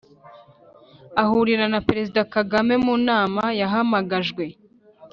[1.23, 4.45] ahurira na perezida kagame mu nama yahamagajwe